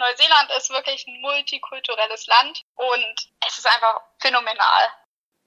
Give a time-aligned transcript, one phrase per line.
[0.00, 4.90] Neuseeland ist wirklich ein multikulturelles Land und es ist einfach phänomenal.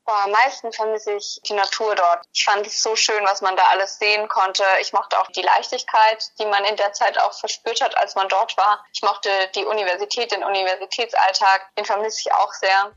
[0.06, 2.26] Boah, am meisten vermisse ich die Natur dort.
[2.34, 4.64] Ich fand es so schön, was man da alles sehen konnte.
[4.82, 8.28] Ich mochte auch die Leichtigkeit, die man in der Zeit auch verspürt hat, als man
[8.28, 8.86] dort war.
[8.94, 11.74] Ich mochte die Universität, den Universitätsalltag.
[11.78, 12.92] Den vermisse ich auch sehr.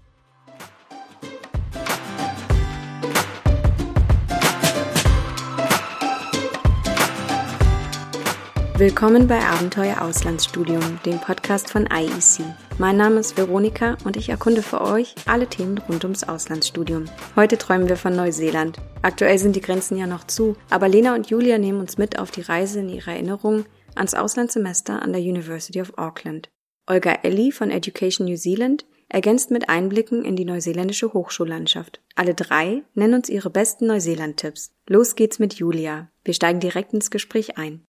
[8.79, 12.45] Willkommen bei Abenteuer Auslandsstudium, dem Podcast von IEC.
[12.77, 17.07] Mein Name ist Veronika und ich erkunde für euch alle Themen rund ums Auslandsstudium.
[17.37, 18.77] Heute träumen wir von Neuseeland.
[19.01, 22.31] Aktuell sind die Grenzen ja noch zu, aber Lena und Julia nehmen uns mit auf
[22.31, 26.51] die Reise in ihre Erinnerungen ans Auslandssemester an der University of Auckland.
[26.87, 32.03] Olga Elli von Education New Zealand ergänzt mit Einblicken in die neuseeländische Hochschullandschaft.
[32.15, 34.73] Alle drei nennen uns ihre besten Neuseeland-Tipps.
[34.87, 36.11] Los geht's mit Julia.
[36.25, 37.86] Wir steigen direkt ins Gespräch ein.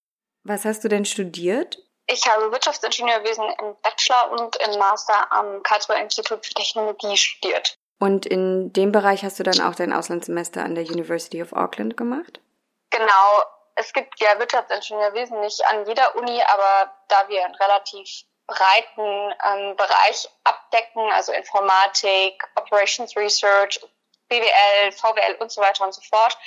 [0.47, 1.77] Was hast du denn studiert?
[2.05, 7.77] Ich habe Wirtschaftsingenieurwesen im Bachelor und im Master am Karlsruher Institut für Technologie studiert.
[7.99, 11.97] Und in dem Bereich hast du dann auch dein Auslandssemester an der University of Auckland
[11.97, 12.39] gemacht?
[12.91, 13.43] Genau.
[13.75, 19.75] Es gibt ja Wirtschaftsingenieurwesen nicht an jeder Uni, aber da wir einen relativ breiten ähm,
[19.75, 23.81] Bereich abdecken, also Informatik, Operations Research,
[24.29, 26.37] BWL, VWL und so weiter und so fort,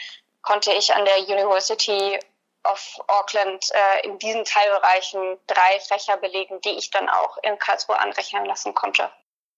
[0.41, 2.19] konnte ich an der University
[2.63, 7.99] auf Auckland äh, in diesen Teilbereichen drei Fächer belegen, die ich dann auch in Karlsruhe
[7.99, 9.11] anrechnen lassen konnte.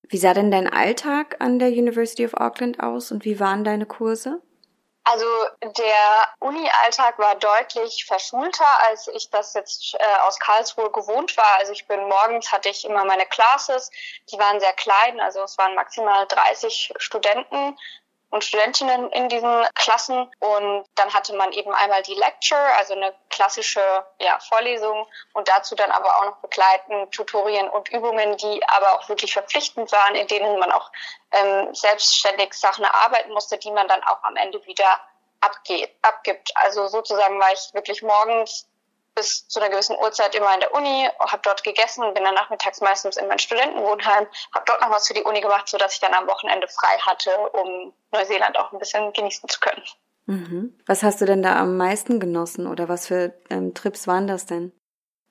[0.03, 3.87] Wie sah denn dein Alltag an der University of Auckland aus und wie waren deine
[3.87, 4.43] Kurse?
[5.05, 5.27] Also
[5.63, 11.59] der Uni-Alltag war deutlich verschulter, als ich das jetzt äh, aus Karlsruhe gewohnt war.
[11.59, 13.91] Also ich bin morgens hatte ich immer meine Classes,
[14.31, 17.77] die waren sehr klein, also es waren maximal 30 Studenten
[18.33, 20.29] und Studentinnen in diesen Klassen.
[20.41, 23.83] Und dann hatte man eben einmal die Lecture, also eine klassische
[24.21, 29.09] ja, Vorlesung und dazu dann aber auch noch begleitend Tutorien und Übungen, die aber auch
[29.09, 30.91] wirklich verpflichtend waren, in denen man auch
[31.33, 34.99] ähm, selbstständig Sachen erarbeiten musste, die man dann auch am Ende wieder
[35.41, 36.53] abgeht, abgibt.
[36.55, 38.67] Also sozusagen war ich wirklich morgens
[39.15, 42.81] bis zu einer gewissen Uhrzeit immer in der Uni, habe dort gegessen, bin dann nachmittags
[42.81, 46.01] meistens in mein Studentenwohnheim, habe dort noch was für die Uni gemacht, so dass ich
[46.01, 49.83] dann am Wochenende frei hatte, um Neuseeland auch ein bisschen genießen zu können.
[50.27, 50.79] Mhm.
[50.87, 54.47] Was hast du denn da am meisten genossen oder was für ähm, Trips waren das
[54.47, 54.73] denn?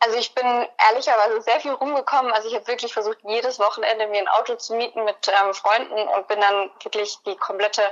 [0.03, 2.31] Also ich bin ehrlicherweise sehr viel rumgekommen.
[2.31, 6.07] Also ich habe wirklich versucht, jedes Wochenende mir ein Auto zu mieten mit ähm, Freunden
[6.07, 7.83] und bin dann wirklich die komplette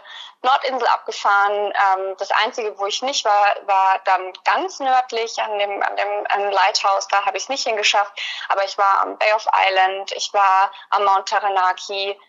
[0.42, 1.72] Nordinsel abgefahren.
[1.72, 6.28] Ähm, das Einzige, wo ich nicht war, war dann ganz nördlich an dem, an dem
[6.30, 7.08] an Lighthouse.
[7.10, 8.20] Da habe ich es nicht hingeschafft.
[8.48, 12.20] Aber ich war am Bay of Island, ich war am Mount Taranaki.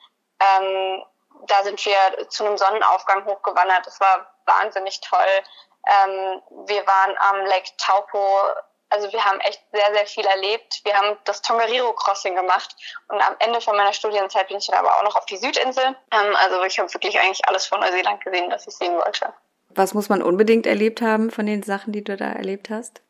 [0.41, 1.05] Ähm,
[1.47, 3.87] da sind wir zu einem Sonnenaufgang hochgewandert.
[3.87, 5.43] Das war wahnsinnig toll.
[5.87, 8.43] Ähm, wir waren am Lake Taupo
[8.91, 10.81] also wir haben echt sehr, sehr viel erlebt.
[10.85, 12.77] Wir haben das Tongariro Crossing gemacht
[13.09, 15.97] und am Ende von meiner Studienzeit bin ich dann aber auch noch auf die Südinsel.
[16.13, 19.33] Ähm, also ich habe wirklich eigentlich alles von Neuseeland gesehen, was ich sehen wollte.
[19.71, 23.01] Was muss man unbedingt erlebt haben von den Sachen, die du da erlebt hast?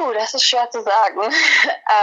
[0.00, 1.20] Uh, das ist schwer zu sagen.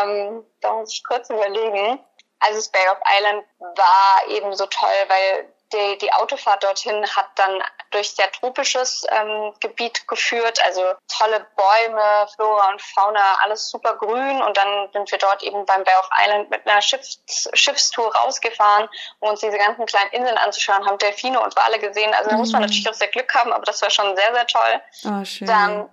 [0.01, 1.99] ähm, da muss ich kurz überlegen.
[2.39, 7.27] Also das Bay of Island war eben so toll, weil die, die Autofahrt dorthin hat
[7.35, 7.61] dann
[7.91, 14.41] durch sehr tropisches ähm, Gebiet geführt, also tolle Bäume, Flora und Fauna, alles super grün
[14.41, 17.21] und dann sind wir dort eben beim Bay of Island mit einer Schiffs
[17.53, 18.89] Schiffstour rausgefahren,
[19.19, 22.41] um uns diese ganzen kleinen Inseln anzuschauen, haben Delfine und Wale gesehen, also da mhm.
[22.41, 22.67] muss man mhm.
[22.67, 24.81] natürlich auch sehr Glück haben, aber das war schon sehr, sehr toll.
[25.05, 25.47] Oh, schön.
[25.47, 25.89] Dann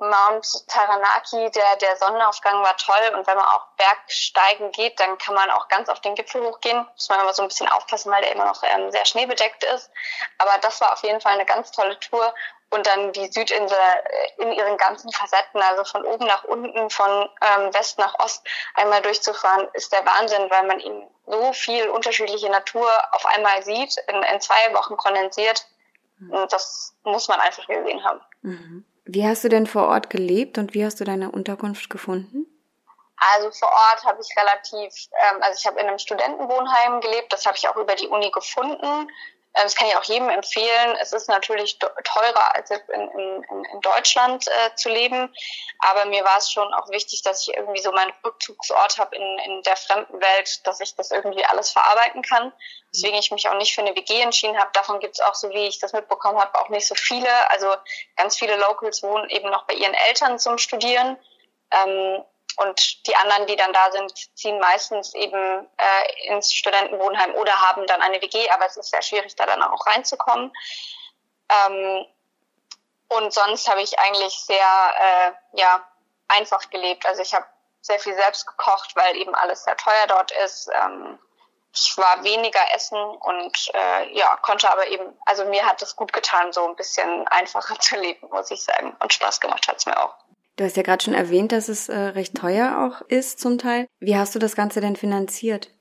[0.00, 5.34] Mount Taranaki, der, der Sonnenaufgang war toll und wenn man auch Bergsteigen geht, dann kann
[5.34, 6.86] man auch ganz auf den Gipfel hochgehen.
[6.94, 9.90] Muss man immer so ein bisschen aufpassen, weil der immer noch ähm, sehr schneebedeckt ist.
[10.38, 12.34] Aber das war auf jeden Fall eine ganz tolle Tour.
[12.72, 17.28] Und dann die Südinsel äh, in ihren ganzen Facetten, also von oben nach unten, von
[17.42, 22.48] ähm, West nach Ost einmal durchzufahren, ist der Wahnsinn, weil man eben so viel unterschiedliche
[22.48, 25.66] Natur auf einmal sieht, in, in zwei Wochen kondensiert.
[26.18, 26.32] Mhm.
[26.32, 28.20] Und das muss man einfach gesehen haben.
[28.42, 28.86] Mhm.
[29.04, 32.46] Wie hast du denn vor Ort gelebt und wie hast du deine Unterkunft gefunden?
[33.34, 37.44] Also vor Ort habe ich relativ, ähm, also ich habe in einem Studentenwohnheim gelebt, das
[37.44, 39.10] habe ich auch über die Uni gefunden.
[39.54, 40.96] Äh, das kann ich auch jedem empfehlen.
[41.00, 45.34] Es ist natürlich teurer als in, in, in Deutschland äh, zu leben,
[45.80, 49.38] aber mir war es schon auch wichtig, dass ich irgendwie so meinen Rückzugsort habe in,
[49.38, 52.52] in der fremden Welt, dass ich das irgendwie alles verarbeiten kann.
[52.92, 54.70] Deswegen ich mich auch nicht für eine WG entschieden habe.
[54.72, 57.50] Davon gibt es auch, so wie ich das mitbekommen habe, auch nicht so viele.
[57.50, 57.74] Also
[58.16, 61.16] ganz viele Locals wohnen eben noch bei ihren Eltern zum Studieren.
[61.70, 62.24] Ähm,
[62.60, 67.86] und die anderen, die dann da sind, ziehen meistens eben äh, ins Studentenwohnheim oder haben
[67.86, 70.52] dann eine WG, aber es ist sehr schwierig, da dann auch reinzukommen.
[71.48, 72.04] Ähm,
[73.08, 75.88] und sonst habe ich eigentlich sehr äh, ja,
[76.28, 77.06] einfach gelebt.
[77.06, 77.46] Also ich habe
[77.80, 80.68] sehr viel selbst gekocht, weil eben alles sehr teuer dort ist.
[80.74, 81.18] Ähm,
[81.72, 86.12] ich war weniger essen und äh, ja, konnte aber eben, also mir hat es gut
[86.12, 88.94] getan, so ein bisschen einfacher zu leben, muss ich sagen.
[89.00, 90.14] Und Spaß gemacht hat es mir auch.
[90.60, 93.86] Du hast ja gerade schon erwähnt, dass es äh, recht teuer auch ist zum Teil.
[93.98, 95.72] Wie hast du das Ganze denn finanziert?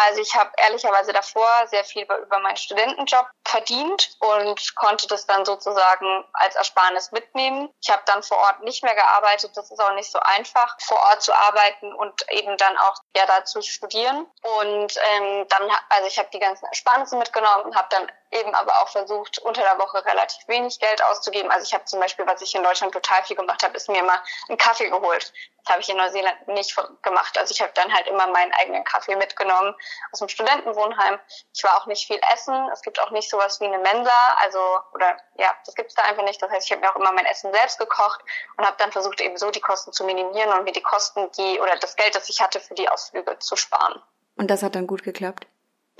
[0.00, 5.44] Also ich habe ehrlicherweise davor sehr viel über meinen Studentenjob verdient und konnte das dann
[5.44, 7.68] sozusagen als Ersparnis mitnehmen.
[7.82, 9.56] Ich habe dann vor Ort nicht mehr gearbeitet.
[9.56, 13.26] Das ist auch nicht so einfach, vor Ort zu arbeiten und eben dann auch ja
[13.26, 14.26] dazu studieren.
[14.60, 18.80] Und ähm, dann, also ich habe die ganzen Ersparnisse mitgenommen und habe dann eben aber
[18.80, 21.50] auch versucht, unter der Woche relativ wenig Geld auszugeben.
[21.50, 23.98] Also ich habe zum Beispiel, was ich in Deutschland total viel gemacht habe, ist mir
[23.98, 25.32] immer einen Kaffee geholt.
[25.68, 27.36] Das habe ich in Neuseeland nicht gemacht.
[27.36, 29.74] Also ich habe dann halt immer meinen eigenen Kaffee mitgenommen
[30.12, 31.18] aus dem Studentenwohnheim.
[31.54, 32.54] Ich war auch nicht viel essen.
[32.72, 34.10] Es gibt auch nicht sowas wie eine Mensa.
[34.38, 34.58] Also,
[34.94, 36.40] oder ja, das gibt es da einfach nicht.
[36.40, 38.20] Das heißt, ich habe mir auch immer mein Essen selbst gekocht
[38.56, 41.60] und habe dann versucht, eben so die Kosten zu minimieren und mir die Kosten, die
[41.60, 44.02] oder das Geld, das ich hatte für die Ausflüge zu sparen.
[44.36, 45.46] Und das hat dann gut geklappt?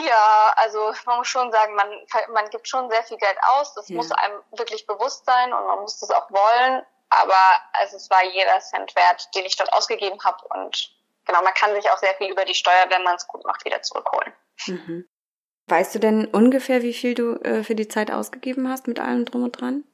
[0.01, 1.91] Ja, also man muss schon sagen, man,
[2.33, 3.75] man gibt schon sehr viel Geld aus.
[3.75, 3.97] Das ja.
[3.97, 6.87] muss einem wirklich bewusst sein und man muss das auch wollen.
[7.11, 10.45] Aber also es war jeder Cent wert, den ich dort ausgegeben habe.
[10.49, 10.91] Und
[11.25, 13.65] genau, man kann sich auch sehr viel über die Steuer, wenn man es gut macht,
[13.65, 14.33] wieder zurückholen.
[14.67, 15.09] Mhm.
[15.67, 19.25] Weißt du denn ungefähr, wie viel du äh, für die Zeit ausgegeben hast mit allem
[19.25, 19.85] drum und dran?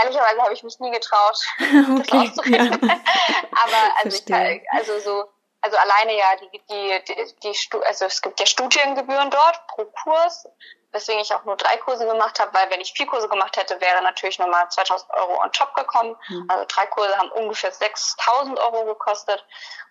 [0.00, 1.38] Ehrlicherweise habe ich mich nie getraut,
[1.98, 2.46] okay, das.
[2.46, 2.60] Ja.
[2.70, 5.28] Aber also, ich, also so
[5.62, 10.46] also alleine ja die, die, die, die also es gibt ja Studiengebühren dort pro Kurs,
[10.92, 13.80] weswegen ich auch nur drei Kurse gemacht habe, weil wenn ich vier Kurse gemacht hätte,
[13.80, 16.16] wäre natürlich nochmal 2000 Euro on top gekommen.
[16.28, 16.46] Mhm.
[16.48, 19.44] Also drei Kurse haben ungefähr 6000 Euro gekostet.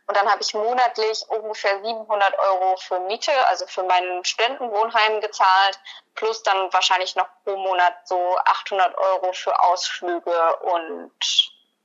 [0.08, 5.80] Und dann habe ich monatlich ungefähr 700 Euro für Miete, also für meinen Studentenwohnheim gezahlt,
[6.16, 11.12] plus dann wahrscheinlich noch pro Monat so 800 Euro für Ausflüge und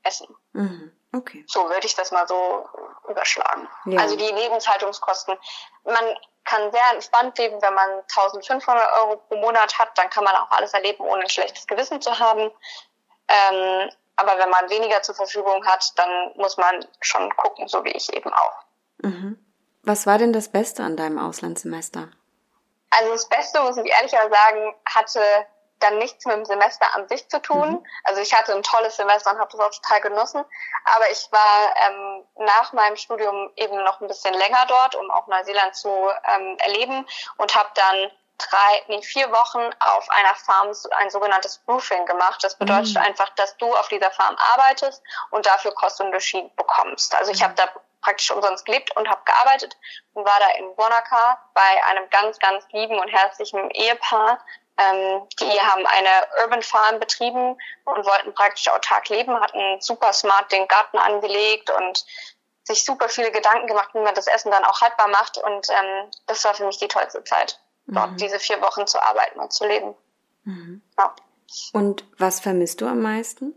[0.02, 0.34] Essen.
[0.52, 0.92] Mhm.
[1.14, 1.44] Okay.
[1.48, 2.68] So würde ich das mal so
[3.08, 3.68] überschlagen.
[3.86, 4.00] Ja.
[4.00, 5.36] Also die Lebenshaltungskosten.
[5.84, 10.34] Man kann sehr entspannt leben, wenn man 1500 Euro pro Monat hat, dann kann man
[10.36, 12.50] auch alles erleben, ohne ein schlechtes Gewissen zu haben.
[13.28, 17.90] Ähm, aber wenn man weniger zur Verfügung hat, dann muss man schon gucken, so wie
[17.90, 18.64] ich eben auch.
[18.98, 19.38] Mhm.
[19.82, 22.08] Was war denn das Beste an deinem Auslandssemester?
[22.90, 25.20] Also das Beste, muss ich ehrlich sagen, hatte
[25.80, 27.70] dann nichts mit dem Semester an sich zu tun.
[27.70, 27.86] Mhm.
[28.04, 30.44] Also ich hatte ein tolles Semester und habe das auch total genossen.
[30.96, 35.26] Aber ich war ähm, nach meinem Studium eben noch ein bisschen länger dort, um auch
[35.26, 35.90] Neuseeland zu
[36.24, 37.06] ähm, erleben
[37.36, 42.42] und habe dann drei, nee, vier Wochen auf einer Farm ein sogenanntes Roofing gemacht.
[42.44, 43.02] Das bedeutet mhm.
[43.02, 47.14] einfach, dass du auf dieser Farm arbeitest und dafür Kostenunterschied bekommst.
[47.14, 47.44] Also ich mhm.
[47.44, 47.68] habe da
[48.02, 49.76] praktisch umsonst gelebt und habe gearbeitet
[50.12, 54.38] und war da in Wanaka bei einem ganz, ganz lieben und herzlichen Ehepaar,
[54.78, 56.08] ähm, die haben eine
[56.42, 62.04] Urban Farm betrieben und wollten praktisch autark leben, hatten super smart den Garten angelegt und
[62.64, 65.38] sich super viele Gedanken gemacht, wie man das Essen dann auch haltbar macht.
[65.38, 68.16] Und ähm, das war für mich die tollste Zeit, dort mhm.
[68.16, 69.94] diese vier Wochen zu arbeiten und zu leben.
[70.44, 70.82] Mhm.
[70.98, 71.14] Ja.
[71.72, 73.54] Und was vermisst du am meisten?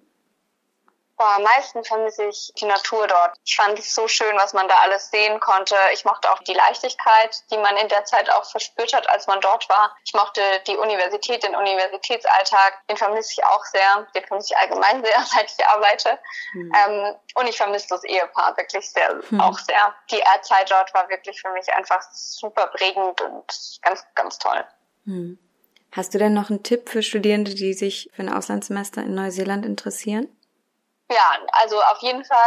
[1.20, 3.36] Boah, am meisten vermisse ich die Natur dort.
[3.44, 5.76] Ich fand es so schön, was man da alles sehen konnte.
[5.92, 9.42] Ich mochte auch die Leichtigkeit, die man in der Zeit auch verspürt hat, als man
[9.42, 9.94] dort war.
[10.06, 12.88] Ich mochte die Universität, den Universitätsalltag.
[12.88, 14.08] Den vermisse ich auch sehr.
[14.16, 16.20] Den vermisse ich allgemein sehr, seit ich arbeite.
[16.54, 16.72] Mhm.
[16.74, 19.42] Ähm, und ich vermisse das Ehepaar wirklich sehr, mhm.
[19.42, 19.94] auch sehr.
[20.12, 24.64] Die Erdzeit dort war wirklich für mich einfach super prägend und ganz, ganz toll.
[25.04, 25.38] Mhm.
[25.92, 29.66] Hast du denn noch einen Tipp für Studierende, die sich für ein Auslandssemester in Neuseeland
[29.66, 30.34] interessieren?
[31.12, 32.38] Ja, also auf jeden Fall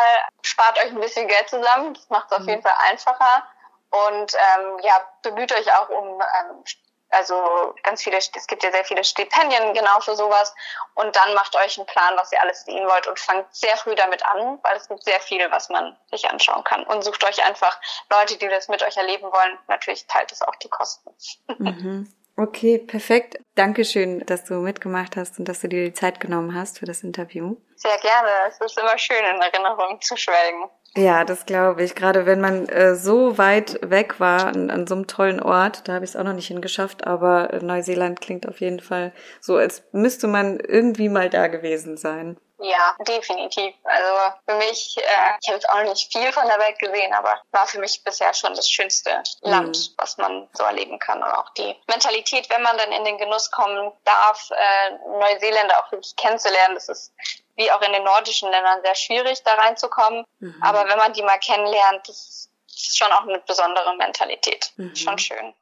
[0.42, 1.94] spart euch ein bisschen Geld zusammen.
[1.94, 2.48] Das macht es auf mhm.
[2.48, 3.46] jeden Fall einfacher.
[3.90, 6.64] Und ähm, ja, bemüht euch auch um ähm,
[7.12, 10.54] also ganz viele, es gibt ja sehr viele Stipendien genau für sowas.
[10.94, 13.94] Und dann macht euch einen Plan, was ihr alles sehen wollt und fangt sehr früh
[13.94, 16.84] damit an, weil es gibt sehr viel, was man sich anschauen kann.
[16.84, 17.78] Und sucht euch einfach
[18.10, 19.58] Leute, die das mit euch erleben wollen.
[19.68, 21.14] Natürlich teilt es auch die Kosten.
[21.58, 22.12] Mhm.
[22.36, 23.38] Okay, perfekt.
[23.54, 27.02] Dankeschön, dass du mitgemacht hast und dass du dir die Zeit genommen hast für das
[27.02, 27.56] Interview.
[27.76, 28.28] Sehr gerne.
[28.48, 30.70] Es ist immer schön, in Erinnerung zu schwelgen.
[30.94, 31.94] Ja, das glaube ich.
[31.94, 35.94] Gerade wenn man äh, so weit weg war an, an so einem tollen Ort, da
[35.94, 39.82] habe ich es auch noch nicht hingeschafft, aber Neuseeland klingt auf jeden Fall so, als
[39.92, 42.38] müsste man irgendwie mal da gewesen sein.
[42.62, 43.74] Ja, definitiv.
[43.82, 47.40] Also für mich, äh, ich habe jetzt auch nicht viel von der Welt gesehen, aber
[47.50, 49.94] war für mich bisher schon das schönste Land, mhm.
[49.96, 51.22] was man so erleben kann.
[51.22, 55.90] Und auch die Mentalität, wenn man dann in den Genuss kommen darf, äh, Neuseeländer auch
[55.90, 57.12] wirklich kennenzulernen, das ist
[57.56, 60.24] wie auch in den nordischen Ländern sehr schwierig, da reinzukommen.
[60.38, 60.62] Mhm.
[60.62, 64.72] Aber wenn man die mal kennenlernt, das ist schon auch eine besondere Mentalität.
[64.76, 64.94] Mhm.
[64.94, 65.52] Schon schön.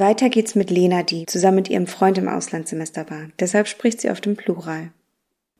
[0.00, 3.28] Weiter geht's mit Lena, die zusammen mit ihrem Freund im Auslandssemester war.
[3.38, 4.92] Deshalb spricht sie auf dem Plural.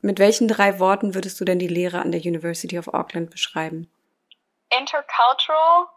[0.01, 3.89] Mit welchen drei Worten würdest du denn die Lehre an der University of Auckland beschreiben?
[4.69, 5.87] Intercultural,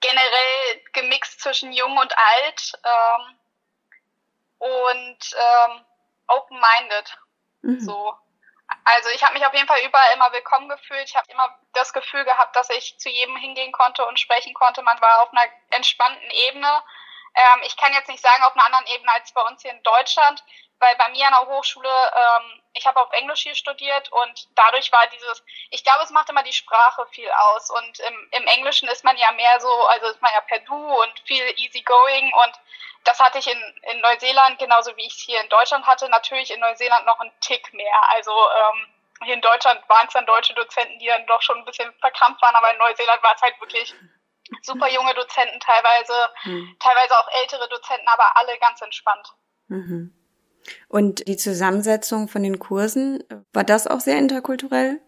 [0.00, 3.38] generell gemixt zwischen jung und alt ähm,
[4.58, 5.84] und ähm,
[6.28, 7.18] open-minded.
[7.62, 7.80] Mhm.
[7.80, 8.14] So.
[8.84, 11.04] Also ich habe mich auf jeden Fall überall immer willkommen gefühlt.
[11.04, 14.82] Ich habe immer das Gefühl gehabt, dass ich zu jedem hingehen konnte und sprechen konnte.
[14.82, 16.68] Man war auf einer entspannten Ebene.
[17.34, 19.82] Ähm, ich kann jetzt nicht sagen auf einer anderen Ebene als bei uns hier in
[19.82, 20.42] Deutschland,
[20.80, 24.90] weil bei mir an der Hochschule, ähm, ich habe auf Englisch hier studiert und dadurch
[24.92, 28.88] war dieses, ich glaube, es macht immer die Sprache viel aus und im, im Englischen
[28.88, 32.52] ist man ja mehr so, also ist man ja per Du und viel easygoing und
[33.04, 36.50] das hatte ich in, in Neuseeland genauso wie ich es hier in Deutschland hatte, natürlich
[36.50, 38.10] in Neuseeland noch einen Tick mehr.
[38.10, 38.94] Also ähm,
[39.24, 42.40] hier in Deutschland waren es dann deutsche Dozenten, die dann doch schon ein bisschen verkrampft
[42.42, 43.94] waren, aber in Neuseeland war es halt wirklich
[44.62, 46.76] super junge Dozenten teilweise, mhm.
[46.78, 49.28] teilweise auch ältere Dozenten, aber alle ganz entspannt.
[49.68, 50.14] Mhm.
[50.88, 55.00] Und die Zusammensetzung von den Kursen, war das auch sehr interkulturell?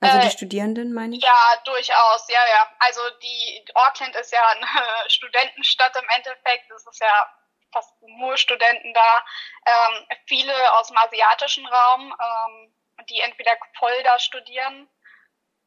[0.00, 1.22] Also die äh, Studierenden, meine ich?
[1.22, 2.70] Ja, durchaus, ja, ja.
[2.78, 4.66] Also die Auckland ist ja eine
[5.08, 6.70] Studentenstadt im Endeffekt.
[6.70, 7.32] Es ist ja
[7.72, 9.24] fast nur Studenten da.
[9.66, 12.74] Ähm, viele aus dem asiatischen Raum, ähm,
[13.10, 14.88] die entweder voll da studieren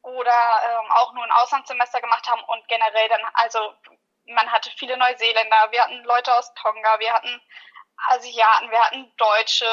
[0.02, 0.30] oder
[0.64, 3.74] ähm, auch nur ein Auslandssemester gemacht haben und generell dann, also
[4.26, 7.40] man hatte viele Neuseeländer, wir hatten Leute aus Tonga, wir hatten
[8.08, 9.66] Asiaten, wir hatten Deutsche.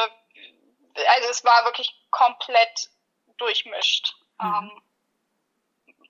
[1.16, 2.90] Also es war wirklich komplett
[3.38, 4.14] durchmischt.
[4.40, 4.72] Mhm.
[4.72, 4.82] Ähm,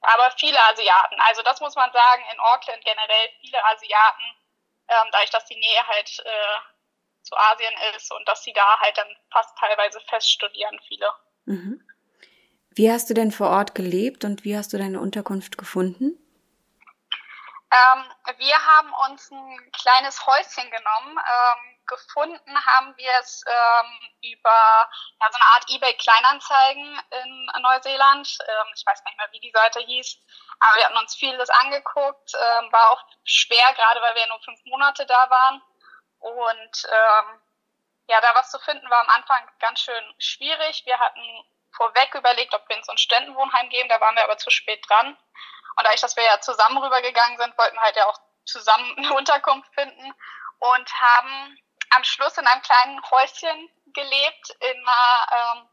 [0.01, 1.19] aber viele Asiaten.
[1.21, 4.23] Also das muss man sagen, in Auckland generell viele Asiaten,
[4.87, 6.57] ähm, dadurch, dass die Nähe halt äh,
[7.21, 11.11] zu Asien ist und dass sie da halt dann fast teilweise fest studieren, viele.
[11.45, 11.85] Mhm.
[12.79, 16.15] Wie hast du denn vor Ort gelebt und wie hast du deine Unterkunft gefunden?
[17.75, 18.03] Ähm,
[18.37, 21.17] wir haben uns ein kleines Häuschen genommen.
[21.19, 28.37] Ähm, gefunden haben wir es ähm, über ja, so eine Art eBay-Kleinanzeigen in Neuseeland.
[28.47, 30.17] Ähm, ich weiß nicht mehr, wie die Seite hieß,
[30.61, 32.31] aber wir hatten uns vieles angeguckt.
[32.33, 35.61] Ähm, war auch schwer, gerade weil wir nur fünf Monate da waren.
[36.19, 37.41] Und ähm,
[38.07, 40.83] ja, da was zu finden war am Anfang ganz schön schwierig.
[40.85, 44.37] Wir hatten vorweg überlegt, ob wir in so ein Ständenwohnheim gehen, da waren wir aber
[44.37, 45.07] zu spät dran.
[45.09, 49.13] Und dadurch, dass wir ja zusammen rübergegangen sind, wollten wir halt ja auch zusammen eine
[49.13, 50.13] Unterkunft finden
[50.59, 51.59] und haben
[51.91, 55.69] am Schluss in einem kleinen Häuschen gelebt, in einer, ähm,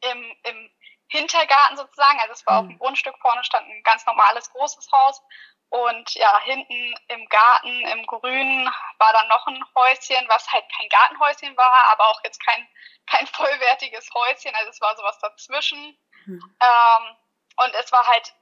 [0.00, 0.70] im, im
[1.08, 2.20] Hintergarten sozusagen.
[2.20, 2.58] Also es war mhm.
[2.58, 5.22] auf dem Grundstück vorne stand ein ganz normales großes Haus.
[5.70, 10.88] Und ja, hinten im Garten, im Grün, war dann noch ein Häuschen, was halt kein
[10.88, 12.66] Gartenhäuschen war, aber auch jetzt kein,
[13.06, 14.54] kein vollwertiges Häuschen.
[14.54, 15.98] Also es war sowas dazwischen.
[16.24, 16.56] Mhm.
[16.60, 17.16] Ähm,
[17.56, 18.32] und es war halt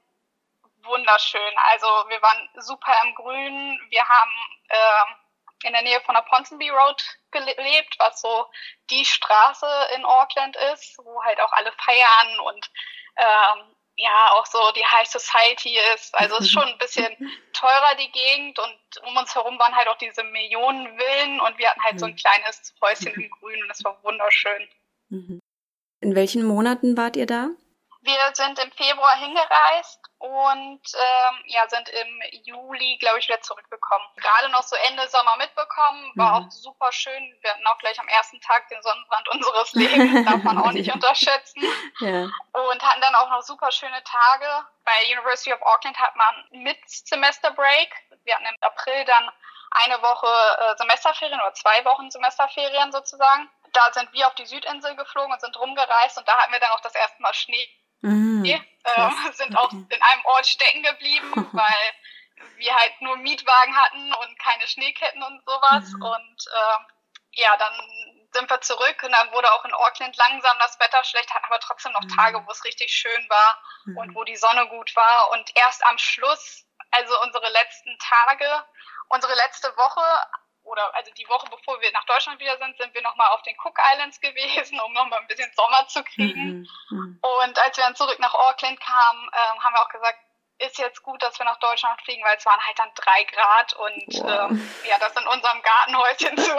[0.83, 1.53] wunderschön.
[1.69, 3.79] Also wir waren super im Grün.
[3.89, 5.15] Wir haben ähm,
[5.63, 8.49] in der Nähe von der Ponsonby Road gelebt, was so
[8.89, 12.71] die Straße in Auckland ist, wo halt auch alle feiern und
[13.17, 16.13] ähm, ja auch so die High Society ist.
[16.13, 17.07] Also es ist schon ein bisschen
[17.53, 21.69] teurer die Gegend und um uns herum waren halt auch diese Millionen Villen und wir
[21.69, 24.67] hatten halt so ein kleines Häuschen im Grün und es war wunderschön.
[25.09, 25.39] Mhm.
[25.99, 27.49] In welchen Monaten wart ihr da?
[28.07, 34.05] Wir sind im Februar hingereist und ähm, ja, sind im Juli, glaube ich, wieder zurückgekommen.
[34.15, 36.45] Gerade noch so Ende Sommer mitbekommen, war mhm.
[36.47, 37.37] auch super schön.
[37.41, 40.89] Wir hatten auch gleich am ersten Tag den Sonnenbrand unseres Lebens, darf man auch nicht
[40.95, 41.61] unterschätzen.
[41.99, 42.29] Ja.
[42.53, 44.47] Und hatten dann auch noch super schöne Tage.
[44.85, 47.93] Bei University of Auckland hat man mit Semester Break.
[48.23, 49.29] Wir hatten im April dann
[49.71, 53.49] eine Woche äh, Semesterferien oder zwei Wochen Semesterferien sozusagen.
[53.73, 56.71] Da sind wir auf die Südinsel geflogen und sind rumgereist und da hatten wir dann
[56.71, 57.67] auch das erste Mal Schnee
[58.01, 61.93] Mhm, äh, sind auch in einem Ort stecken geblieben, weil
[62.57, 65.89] wir halt nur Mietwagen hatten und keine Schneeketten und sowas.
[65.93, 66.01] Mhm.
[66.01, 67.73] Und äh, ja, dann
[68.33, 71.59] sind wir zurück und dann wurde auch in Auckland langsam das Wetter schlecht, hatten aber
[71.59, 72.47] trotzdem noch Tage, mhm.
[72.47, 73.97] wo es richtig schön war mhm.
[73.97, 75.31] und wo die Sonne gut war.
[75.31, 78.65] Und erst am Schluss, also unsere letzten Tage,
[79.09, 80.03] unsere letzte Woche,
[80.67, 83.55] oder also die Woche bevor wir nach Deutschland wieder sind, sind wir nochmal auf den
[83.63, 86.67] Cook Islands gewesen, um nochmal ein bisschen Sommer zu kriegen.
[86.89, 86.97] Mhm.
[86.97, 87.19] Mhm.
[87.21, 90.19] Und als wir dann zurück nach Auckland kamen, ähm, haben wir auch gesagt,
[90.59, 93.73] ist jetzt gut, dass wir nach Deutschland fliegen, weil es waren halt dann drei Grad
[93.73, 94.49] und wow.
[94.49, 96.55] ähm, ja, das in unserem Gartenhäuschen zu,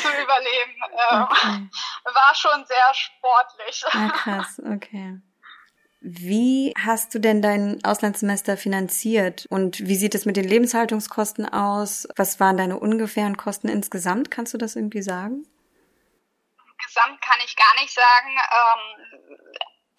[0.00, 2.14] zu überleben, ähm, okay.
[2.14, 3.84] war schon sehr sportlich.
[3.92, 5.20] Ah, krass, okay.
[6.08, 12.06] Wie hast du denn dein Auslandssemester finanziert und wie sieht es mit den Lebenshaltungskosten aus?
[12.14, 14.30] Was waren deine ungefähren Kosten insgesamt?
[14.30, 15.42] Kannst du das irgendwie sagen?
[16.86, 18.38] Gesamt kann ich gar nicht sagen.
[18.38, 19.58] Ähm,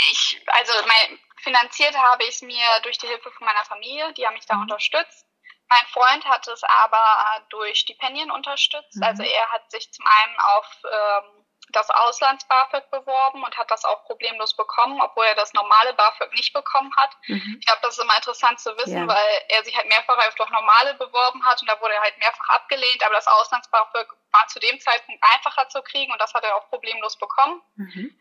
[0.10, 4.26] ich, also mein, finanziert habe ich es mir durch die Hilfe von meiner Familie, die
[4.26, 4.62] haben mich da mhm.
[4.62, 5.26] unterstützt.
[5.68, 8.96] Mein Freund hat es aber durch Stipendien unterstützt.
[8.96, 9.04] Mhm.
[9.04, 14.06] Also er hat sich zum einen auf ähm, das Auslands-BAföG beworben und hat das auch
[14.06, 17.12] problemlos bekommen, obwohl er das normale BAföG nicht bekommen hat.
[17.28, 17.58] Mhm.
[17.60, 19.08] Ich glaube, das ist immer interessant zu wissen, ja.
[19.08, 22.18] weil er sich halt mehrfach auf das normale beworben hat und da wurde er halt
[22.20, 26.44] mehrfach abgelehnt, aber das Auslands-BAföG war zu dem Zeitpunkt einfacher zu kriegen und das hat
[26.44, 27.62] er auch problemlos bekommen.
[27.76, 28.18] Mhm.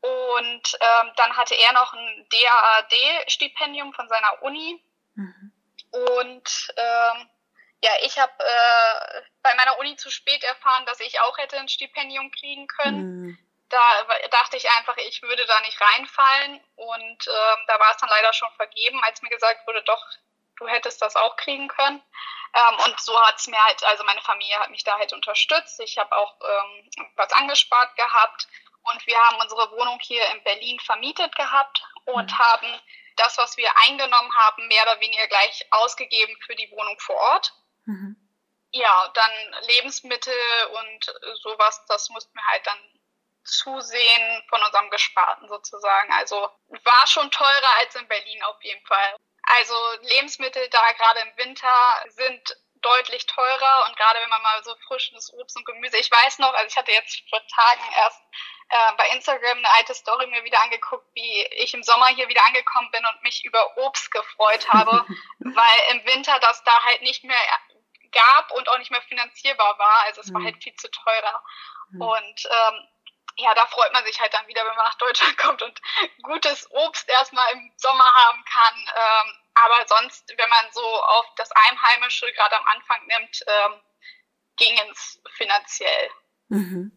[0.00, 4.82] Und ähm, dann hatte er noch ein DAAD-Stipendium von seiner Uni.
[5.14, 5.52] Mhm.
[5.90, 7.28] Und ähm,
[7.82, 11.68] ja, ich habe äh, bei meiner Uni zu spät erfahren, dass ich auch hätte ein
[11.68, 13.22] Stipendium kriegen können.
[13.22, 13.38] Mhm.
[13.68, 16.60] Da dachte ich einfach, ich würde da nicht reinfallen.
[16.76, 20.04] Und ähm, da war es dann leider schon vergeben, als mir gesagt wurde, doch,
[20.56, 22.02] du hättest das auch kriegen können.
[22.54, 25.78] Ähm, und so hat's mir halt, also meine Familie hat mich da halt unterstützt.
[25.80, 28.48] Ich habe auch ähm, was angespart gehabt.
[28.82, 32.38] Und wir haben unsere Wohnung hier in Berlin vermietet gehabt und mhm.
[32.38, 32.80] haben
[33.16, 37.52] das, was wir eingenommen haben, mehr oder weniger gleich ausgegeben für die Wohnung vor Ort.
[37.88, 38.16] Mhm.
[38.70, 40.34] Ja, dann Lebensmittel
[40.72, 41.04] und
[41.42, 42.78] sowas, das mussten wir halt dann
[43.44, 46.12] zusehen von unserem Gesparten sozusagen.
[46.12, 49.16] Also war schon teurer als in Berlin auf jeden Fall.
[49.42, 54.76] Also Lebensmittel da gerade im Winter sind deutlich teurer und gerade wenn man mal so
[54.86, 58.20] frisches Obst und Gemüse, ich weiß noch, also ich hatte jetzt vor Tagen erst
[58.68, 62.44] äh, bei Instagram eine alte Story mir wieder angeguckt, wie ich im Sommer hier wieder
[62.46, 65.06] angekommen bin und mich über Obst gefreut habe,
[65.38, 67.40] weil im Winter das da halt nicht mehr
[68.12, 70.04] gab und auch nicht mehr finanzierbar war.
[70.06, 70.46] Also es war mhm.
[70.46, 71.42] halt viel zu teurer.
[71.90, 72.02] Mhm.
[72.02, 72.88] Und ähm,
[73.36, 75.80] ja, da freut man sich halt dann wieder, wenn man nach Deutschland kommt und
[76.22, 78.74] gutes Obst erstmal im Sommer haben kann.
[78.76, 83.80] Ähm, aber sonst, wenn man so auf das Einheimische gerade am Anfang nimmt, ähm,
[84.56, 86.10] ging es finanziell.
[86.48, 86.92] Mhm.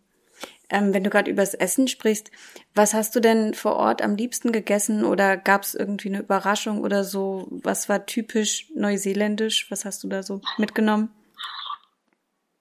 [0.71, 2.31] Ähm, wenn du gerade übers Essen sprichst,
[2.73, 6.81] was hast du denn vor Ort am liebsten gegessen oder gab es irgendwie eine Überraschung
[6.81, 7.47] oder so?
[7.49, 9.69] Was war typisch neuseeländisch?
[9.69, 11.13] Was hast du da so mitgenommen?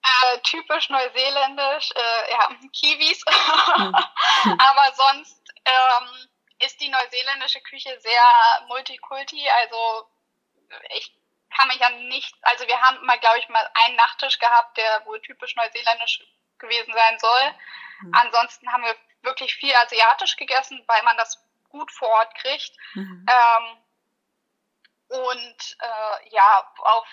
[0.02, 3.22] Äh, typisch neuseeländisch, äh, ja, Kiwis.
[3.76, 3.94] Hm.
[4.58, 6.28] Aber sonst ähm,
[6.64, 9.40] ist die neuseeländische Küche sehr multikulti.
[9.62, 10.08] Also
[10.96, 11.14] ich
[11.56, 15.06] kann mich an nichts, also wir haben mal, glaube ich, mal einen Nachtisch gehabt, der
[15.06, 16.20] wohl typisch neuseeländisch
[16.60, 17.54] gewesen sein soll.
[18.02, 18.14] Mhm.
[18.14, 22.72] Ansonsten haben wir wirklich viel asiatisch gegessen, weil man das gut vor Ort kriegt.
[22.94, 23.26] Mhm.
[23.28, 23.76] Ähm,
[25.08, 27.06] und äh, ja, auch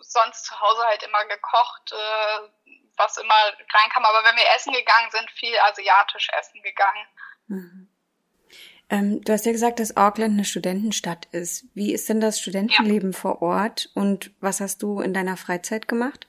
[0.00, 3.34] sonst zu Hause halt immer gekocht, äh, was immer
[3.74, 4.04] reinkam.
[4.04, 7.06] Aber wenn wir essen gegangen sind, viel asiatisch essen gegangen.
[7.48, 7.88] Mhm.
[8.88, 11.64] Ähm, du hast ja gesagt, dass Auckland eine Studentenstadt ist.
[11.74, 13.18] Wie ist denn das Studentenleben ja.
[13.18, 16.28] vor Ort und was hast du in deiner Freizeit gemacht?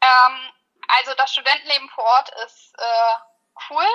[0.00, 0.55] Ähm,
[0.88, 3.14] also das Studentenleben vor Ort ist äh,
[3.70, 3.86] cool.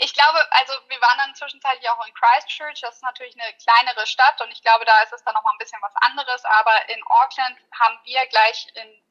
[0.00, 4.06] Ich glaube, also wir waren dann zwischenzeitlich auch in Christchurch, das ist natürlich eine kleinere
[4.06, 7.02] Stadt und ich glaube, da ist es dann nochmal ein bisschen was anderes, aber in
[7.06, 9.02] Auckland haben wir gleich in,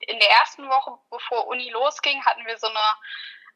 [0.00, 2.96] in der ersten Woche, bevor Uni losging, hatten wir so eine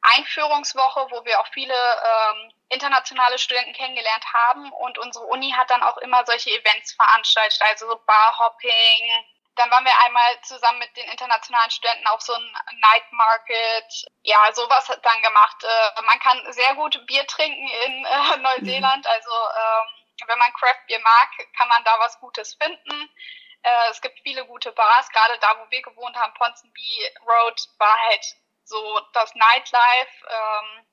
[0.03, 4.73] Einführungswoche, wo wir auch viele ähm, internationale Studenten kennengelernt haben.
[4.73, 9.25] Und unsere Uni hat dann auch immer solche Events veranstaltet, also so Barhopping,
[9.57, 14.07] dann waren wir einmal zusammen mit den internationalen Studenten auf so ein Night Market.
[14.23, 15.65] Ja, sowas hat dann gemacht.
[15.65, 19.05] Äh, man kann sehr gut Bier trinken in äh, Neuseeland.
[19.05, 19.11] Mhm.
[19.11, 23.11] Also ähm, wenn man Craft Beer mag, kann man da was Gutes finden.
[23.63, 25.09] Äh, es gibt viele gute Bars.
[25.11, 28.25] Gerade da, wo wir gewohnt haben, Ponsonby Road, war halt
[28.65, 30.27] so das Nightlife.
[30.29, 30.87] Ähm,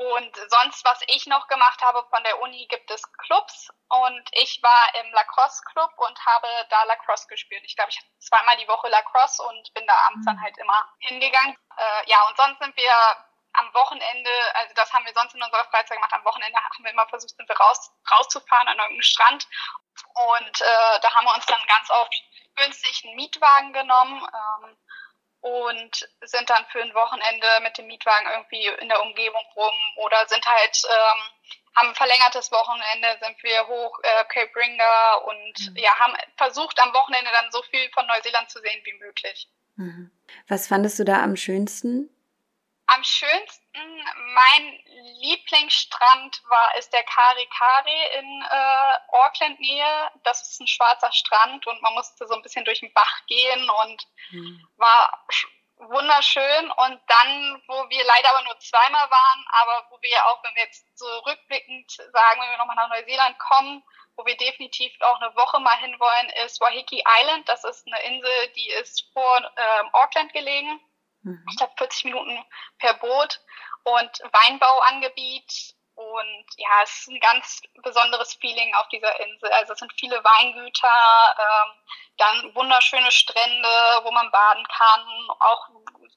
[0.00, 3.68] und sonst, was ich noch gemacht habe von der Uni, gibt es Clubs.
[3.90, 7.62] Und ich war im Lacrosse Club und habe da Lacrosse gespielt.
[7.66, 10.42] Ich glaube, ich hatte zweimal die Woche Lacrosse und bin da abends dann mhm.
[10.42, 11.54] halt immer hingegangen.
[11.76, 12.92] Äh, ja, und sonst sind wir
[13.52, 16.92] am Wochenende, also das haben wir sonst in unserer Freizeit gemacht, am Wochenende haben wir
[16.92, 19.48] immer versucht, sind wir raus, rauszufahren an irgendeinem Strand.
[20.14, 22.14] Und äh, da haben wir uns dann ganz oft
[22.56, 24.22] günstig einen Mietwagen genommen.
[24.22, 24.76] Ähm,
[25.40, 30.16] und sind dann für ein Wochenende mit dem Mietwagen irgendwie in der Umgebung rum oder
[30.28, 31.20] sind halt, ähm,
[31.76, 35.76] haben ein verlängertes Wochenende, sind wir hoch äh, Cape Ringa und mhm.
[35.76, 39.48] ja, haben versucht am Wochenende dann so viel von Neuseeland zu sehen wie möglich.
[39.76, 40.10] Mhm.
[40.48, 42.10] Was fandest du da am schönsten?
[42.86, 43.78] Am schönsten,
[44.34, 44.80] mein
[45.50, 50.10] Lieblingsstrand war, ist der Kari Kari in äh, Auckland Nähe.
[50.22, 53.68] Das ist ein schwarzer Strand und man musste so ein bisschen durch den Bach gehen
[53.84, 54.68] und mhm.
[54.76, 55.26] war
[55.76, 56.70] wunderschön.
[56.70, 60.64] Und dann, wo wir leider aber nur zweimal waren, aber wo wir auch, wenn wir
[60.64, 63.82] jetzt so rückblickend sagen, wenn wir nochmal nach Neuseeland kommen,
[64.16, 67.48] wo wir definitiv auch eine Woche mal hinwollen, ist Wahiki Island.
[67.48, 70.80] Das ist eine Insel, die ist vor ähm, Auckland gelegen
[71.22, 71.44] Mhm.
[71.50, 72.44] Ich glaube 40 Minuten
[72.78, 73.40] per Boot
[73.84, 75.74] und Weinbauangebiet.
[75.94, 79.50] Und ja, es ist ein ganz besonderes Feeling auf dieser Insel.
[79.52, 80.88] Also es sind viele Weingüter,
[81.38, 81.72] ähm,
[82.16, 83.68] dann wunderschöne Strände,
[84.02, 85.00] wo man baden kann,
[85.40, 85.68] auch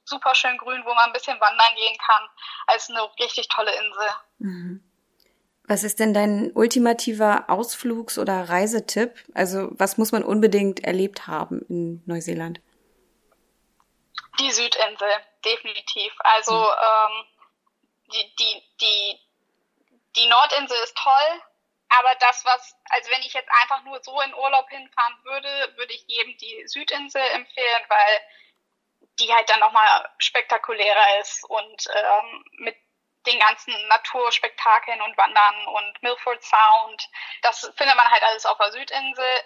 [0.04, 2.28] super schön grün, wo man ein bisschen wandern gehen kann.
[2.66, 4.08] Also eine richtig tolle Insel.
[4.38, 4.90] Mhm.
[5.66, 9.24] Was ist denn dein ultimativer Ausflugs- oder Reisetipp?
[9.34, 12.60] Also was muss man unbedingt erlebt haben in Neuseeland?
[14.40, 15.08] Die Südinsel,
[15.44, 16.12] definitiv.
[16.18, 16.64] Also mhm.
[16.64, 17.26] ähm,
[18.38, 19.20] die, die,
[20.16, 21.42] die, Nordinsel ist toll,
[21.88, 25.92] aber das, was, also wenn ich jetzt einfach nur so in Urlaub hinfahren würde, würde
[25.92, 28.20] ich jedem die Südinsel empfehlen, weil
[29.20, 32.76] die halt dann nochmal spektakulärer ist und ähm, mit
[33.26, 37.08] den ganzen Naturspektakeln und Wandern und Milford Sound.
[37.42, 39.42] Das findet man halt alles auf der Südinsel.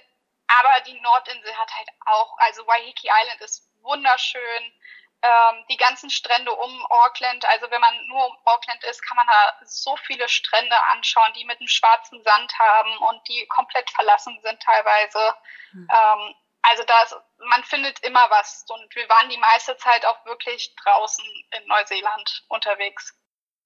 [0.48, 4.77] Aber die Nordinsel hat halt auch, also Waiheke Island ist wunderschön.
[5.20, 9.26] Ähm, die ganzen Strände um Auckland, also wenn man nur um Auckland ist, kann man
[9.26, 14.38] da so viele Strände anschauen, die mit einem schwarzen Sand haben und die komplett verlassen
[14.44, 15.34] sind teilweise.
[15.72, 15.88] Mhm.
[15.92, 20.24] Ähm, also da ist, man findet immer was und wir waren die meiste Zeit auch
[20.24, 21.24] wirklich draußen
[21.56, 23.12] in Neuseeland unterwegs.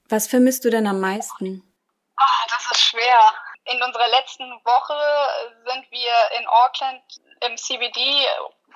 [0.09, 1.63] Was vermisst du denn am meisten?
[2.19, 3.35] Oh, das ist schwer.
[3.65, 7.03] In unserer letzten Woche sind wir in Auckland
[7.41, 8.27] im CBD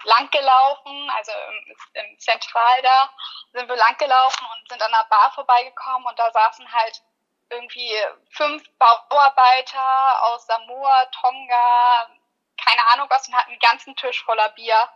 [0.04, 3.11] langgelaufen, also im, im Zentral da
[3.52, 7.02] sind wir langgelaufen und sind an einer Bar vorbeigekommen und da saßen halt
[7.50, 7.92] irgendwie
[8.30, 12.11] fünf Bauarbeiter aus Samoa, Tonga,
[12.56, 14.88] keine Ahnung was und hatten einen ganzen Tisch voller Bier.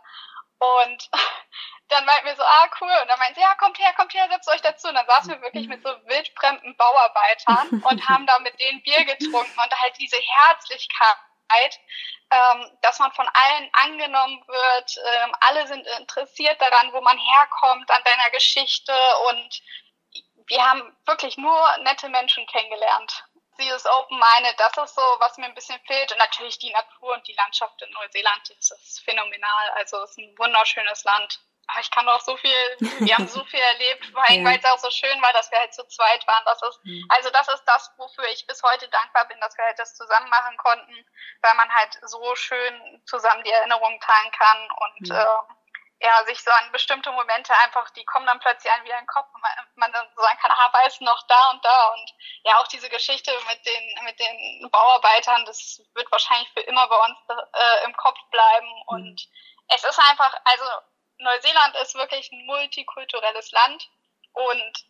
[0.59, 1.09] Und
[1.89, 2.93] dann meinten wir so, ah, cool.
[3.01, 4.89] Und dann meinten sie, ja, kommt her, kommt her, setzt euch dazu.
[4.89, 9.03] Und dann saßen wir wirklich mit so wildfremden Bauarbeitern und haben da mit denen Bier
[9.05, 11.17] getrunken und halt diese Herzlichkeit,
[12.31, 14.97] ähm, dass man von allen angenommen wird.
[15.05, 18.93] Ähm, alle sind interessiert daran, wo man herkommt, an deiner Geschichte
[19.29, 19.61] und
[20.47, 23.23] wir haben wirklich nur nette Menschen kennengelernt
[23.61, 26.11] dieses Open-Minded, das ist so, was mir ein bisschen fehlt.
[26.11, 29.69] Und natürlich die Natur und die Landschaft in Neuseeland, das ist phänomenal.
[29.75, 31.39] Also es ist ein wunderschönes Land.
[31.71, 34.51] Aber ich kann doch so viel, wir haben so viel erlebt, weil, ja.
[34.51, 36.43] es auch so schön war, dass wir halt zu zweit waren.
[36.45, 37.05] Das ist, mhm.
[37.09, 40.29] also das ist das, wofür ich bis heute dankbar bin, dass wir halt das zusammen
[40.29, 41.05] machen konnten,
[41.41, 45.15] weil man halt so schön zusammen die Erinnerungen teilen kann und mhm.
[45.15, 45.53] äh,
[46.03, 49.07] ja, sich so an bestimmte Momente einfach, die kommen dann plötzlich ein wieder in den
[49.07, 52.57] Kopf und man, man dann sagen kann, ah, weiß noch da und da und ja,
[52.57, 57.17] auch diese Geschichte mit den, mit den Bauarbeitern, das wird wahrscheinlich für immer bei uns
[57.29, 58.83] äh, im Kopf bleiben mhm.
[58.87, 59.27] und
[59.73, 60.65] es ist einfach, also
[61.21, 63.89] Neuseeland ist wirklich ein multikulturelles Land
[64.33, 64.85] und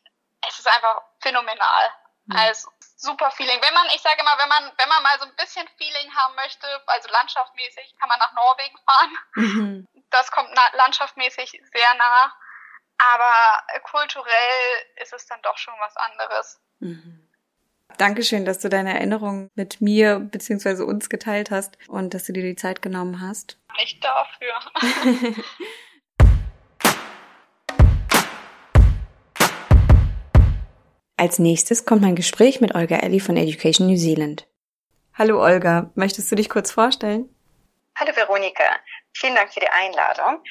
[0.48, 1.90] es ist einfach phänomenal.
[2.26, 2.36] Mhm.
[2.36, 3.60] Also super Feeling.
[3.62, 6.36] Wenn man, ich sage immer, wenn man, wenn man mal so ein bisschen Feeling haben
[6.36, 9.18] möchte, also landschaftmäßig, kann man nach Norwegen fahren.
[9.36, 12.34] Mhm das kommt landschaftmäßig sehr nah,
[12.98, 16.62] aber kulturell ist es dann doch schon was anderes.
[16.80, 17.28] Mhm.
[17.98, 20.84] Dankeschön, dass du deine Erinnerungen mit mir bzw.
[20.84, 23.58] uns geteilt hast und dass du dir die Zeit genommen hast.
[23.78, 24.60] Nicht dafür.
[31.22, 34.48] Als nächstes kommt mein Gespräch mit Olga Ellie von Education New Zealand.
[35.14, 37.30] Hallo Olga, möchtest du dich kurz vorstellen?
[37.96, 38.64] Hallo Veronika,
[39.14, 40.44] Vielen Dank für die Einladung.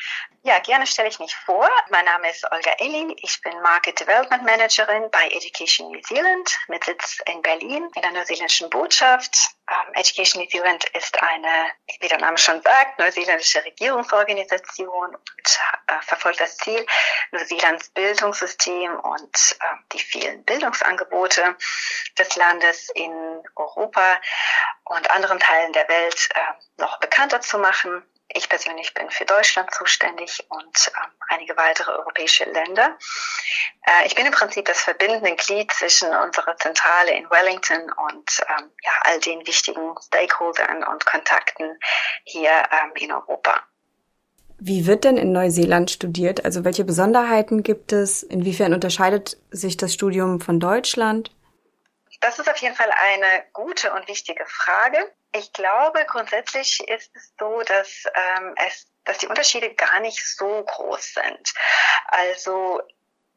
[0.42, 1.68] Ja, gerne stelle ich mich vor.
[1.88, 3.14] Mein Name ist Olga Elling.
[3.22, 8.10] Ich bin Market Development Managerin bei Education New Zealand mit Sitz in Berlin in der
[8.12, 9.36] neuseeländischen Botschaft.
[9.68, 16.02] Um, Education New Zealand ist eine, wie der Name schon sagt, neuseeländische Regierungsorganisation und äh,
[16.02, 16.84] verfolgt das Ziel,
[17.32, 21.56] Neuseelands Bildungssystem und äh, die vielen Bildungsangebote
[22.18, 24.20] des Landes in Europa
[24.84, 28.02] und anderen Teilen der Welt äh, noch bekannter zu machen
[28.34, 32.96] ich persönlich bin für Deutschland zuständig und ähm, einige weitere europäische Länder.
[33.86, 38.70] Äh, ich bin im Prinzip das verbindende Glied zwischen unserer Zentrale in Wellington und ähm,
[38.82, 41.78] ja, all den wichtigen Stakeholdern und Kontakten
[42.24, 43.60] hier ähm, in Europa.
[44.58, 46.44] Wie wird denn in Neuseeland studiert?
[46.44, 48.22] Also welche Besonderheiten gibt es?
[48.22, 51.30] Inwiefern unterscheidet sich das Studium von Deutschland?
[52.20, 54.98] Das ist auf jeden Fall eine gute und wichtige Frage.
[55.32, 60.62] Ich glaube, grundsätzlich ist es so, dass ähm, es dass die Unterschiede gar nicht so
[60.62, 61.54] groß sind.
[62.06, 62.80] Also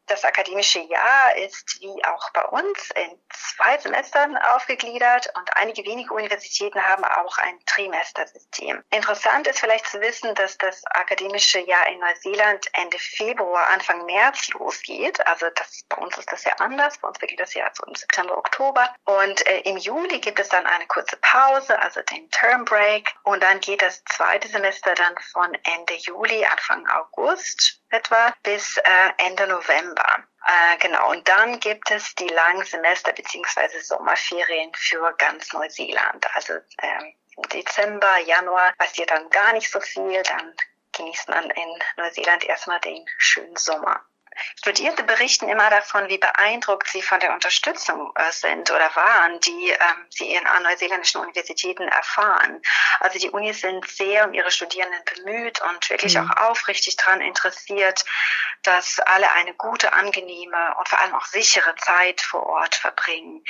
[0.07, 6.13] das akademische Jahr ist wie auch bei uns in zwei Semestern aufgegliedert und einige wenige
[6.13, 8.83] Universitäten haben auch ein Trimestersystem.
[8.91, 14.49] Interessant ist vielleicht zu wissen, dass das akademische Jahr in Neuseeland Ende Februar, Anfang März
[14.49, 15.25] losgeht.
[15.27, 16.97] Also das, bei uns ist das ja anders.
[16.97, 18.93] Bei uns beginnt das Jahr so im September, Oktober.
[19.05, 23.13] Und äh, im Juli gibt es dann eine kurze Pause, also den Term Break.
[23.23, 29.11] Und dann geht das zweite Semester dann von Ende Juli, Anfang August etwa bis äh,
[29.17, 30.05] Ende November.
[30.45, 33.79] Äh, genau, und dann gibt es die langen Semester bzw.
[33.79, 36.25] Sommerferien für ganz Neuseeland.
[36.35, 40.53] Also ähm, im Dezember, Januar passiert dann gar nicht so viel, dann
[40.91, 44.03] genießt man in Neuseeland erstmal den schönen Sommer.
[44.57, 49.69] Studierende berichten immer davon, wie beeindruckt sie von der Unterstützung äh, sind oder waren, die
[49.69, 52.61] ähm, sie in neuseeländischen Universitäten erfahren.
[52.99, 56.29] Also die Unis sind sehr um ihre Studierenden bemüht und wirklich mhm.
[56.31, 58.03] auch aufrichtig daran interessiert,
[58.63, 63.43] dass alle eine gute, angenehme und vor allem auch sichere Zeit vor Ort verbringen.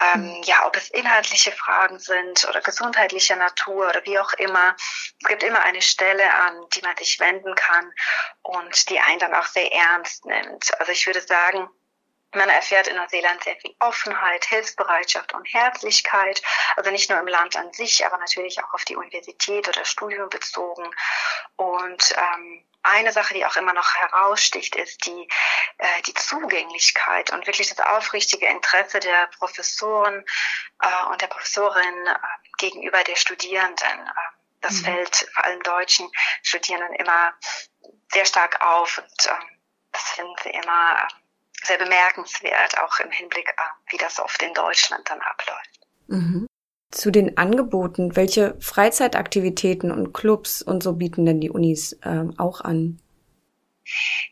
[0.00, 0.42] Ähm, mhm.
[0.44, 4.74] Ja, ob es inhaltliche Fragen sind oder gesundheitlicher Natur oder wie auch immer.
[5.20, 7.92] Es gibt immer eine Stelle, an die man sich wenden kann
[8.42, 10.78] und die einen dann auch sehr ernst nimmt.
[10.80, 11.68] Also ich würde sagen,
[12.34, 16.42] man erfährt in Neuseeland sehr viel Offenheit, Hilfsbereitschaft und Herzlichkeit.
[16.76, 20.28] Also nicht nur im Land an sich, aber natürlich auch auf die Universität oder Studium
[20.28, 20.90] bezogen.
[21.56, 25.28] Und ähm, eine Sache, die auch immer noch heraussticht, ist die,
[25.78, 30.24] äh, die Zugänglichkeit und wirklich das aufrichtige Interesse der Professoren
[30.80, 32.14] äh, und der Professorin äh,
[32.58, 34.06] gegenüber der Studierenden.
[34.06, 34.84] Äh, das mhm.
[34.84, 36.10] fällt vor allem deutschen
[36.42, 37.34] Studierenden immer
[38.12, 39.34] sehr stark auf und äh,
[39.92, 44.54] das finden sie immer äh, sehr bemerkenswert, auch im Hinblick, äh, wie das oft in
[44.54, 45.80] Deutschland dann abläuft.
[46.08, 46.48] Mhm.
[46.94, 52.60] Zu den Angeboten, welche Freizeitaktivitäten und Clubs und so bieten denn die Unis ähm, auch
[52.60, 53.00] an?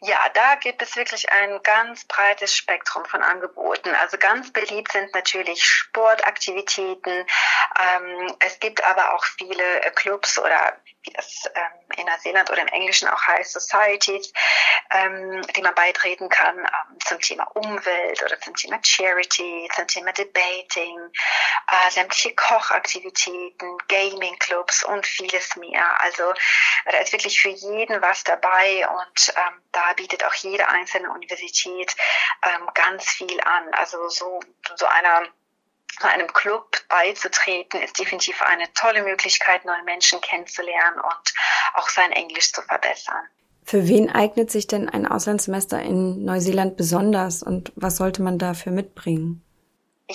[0.01, 3.91] Ja, da gibt es wirklich ein ganz breites Spektrum von Angeboten.
[4.01, 7.13] Also ganz beliebt sind natürlich Sportaktivitäten.
[7.13, 9.65] Ähm, es gibt aber auch viele
[9.97, 14.33] Clubs oder wie das ähm, in Neuseeland oder im Englischen auch heißt, Societies,
[14.91, 20.13] ähm, die man beitreten kann ähm, zum Thema Umwelt oder zum Thema Charity, zum Thema
[20.13, 20.99] Debating,
[21.69, 26.01] äh, sämtliche Kochaktivitäten, Gaming-Clubs und vieles mehr.
[26.01, 26.33] Also
[26.85, 31.95] da ist wirklich für jeden was dabei und ähm, da bietet auch jede einzelne Universität
[32.45, 33.75] ähm, ganz viel an.
[33.75, 34.41] Also so,
[34.77, 35.29] so einer
[36.01, 41.35] einem Club beizutreten, ist definitiv eine tolle Möglichkeit, neue Menschen kennenzulernen und
[41.75, 43.29] auch sein Englisch zu verbessern.
[43.65, 48.73] Für wen eignet sich denn ein Auslandssemester in Neuseeland besonders und was sollte man dafür
[48.73, 49.45] mitbringen?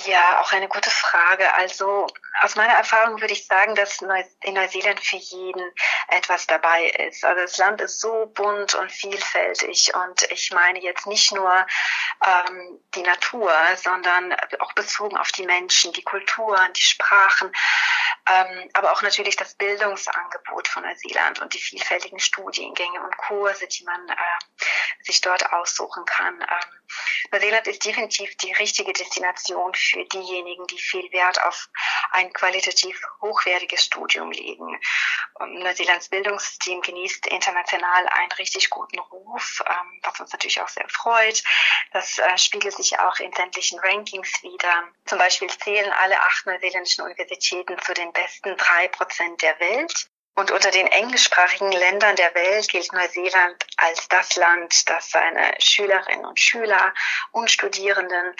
[0.06, 1.52] Ja, auch eine gute Frage.
[1.54, 2.06] Also
[2.42, 5.72] aus meiner Erfahrung würde ich sagen, dass in Neuseeland für jeden
[6.08, 7.24] etwas dabei ist.
[7.24, 11.66] Also das Land ist so bunt und vielfältig und ich meine jetzt nicht nur
[12.24, 17.52] ähm, die Natur, sondern auch bezogen auf die Menschen, die Kulturen, die Sprachen,
[18.28, 23.84] ähm, aber auch natürlich das Bildungsangebot von Neuseeland und die vielfältigen Studiengänge und Kurse, die
[23.84, 24.14] man äh,
[25.02, 26.40] sich dort aussuchen kann.
[26.40, 26.78] Ähm,
[27.32, 31.68] Neuseeland ist definitiv die richtige Destination für diejenigen, die viel Wert auf
[32.12, 34.80] ein qualitativ hochwertiges Studium legen.
[35.38, 41.42] Neuseelands Bildungssystem genießt international einen richtig guten Ruf, ähm, was uns natürlich auch sehr freut.
[41.92, 44.88] Das äh, spiegelt sich auch in sämtlichen Rankings wieder.
[45.06, 50.08] Zum Beispiel zählen alle acht neuseeländischen Universitäten zu den besten drei Prozent der Welt.
[50.38, 56.24] Und unter den englischsprachigen Ländern der Welt gilt Neuseeland als das Land, das seine Schülerinnen
[56.24, 56.94] und Schüler
[57.32, 58.36] und Studierenden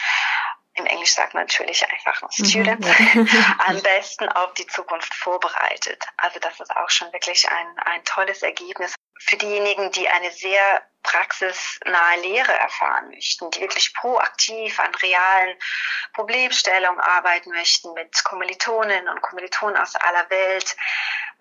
[0.79, 3.29] im Englisch sagt man natürlich einfach nur Student, mhm,
[3.65, 6.03] am besten auf die Zukunft vorbereitet.
[6.17, 10.81] Also das ist auch schon wirklich ein, ein tolles Ergebnis für diejenigen, die eine sehr
[11.03, 15.57] praxisnahe Lehre erfahren möchten, die wirklich proaktiv an realen
[16.13, 20.75] Problemstellungen arbeiten möchten mit Kommilitoninnen und Kommilitonen aus aller Welt.